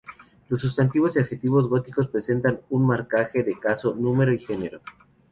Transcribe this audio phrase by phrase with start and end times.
[0.49, 4.81] Los sustantivos y adjetivos góticos presentan marcaje de caso, número y genero.